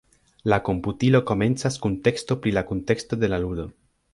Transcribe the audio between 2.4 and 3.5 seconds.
pri la kunteksto de la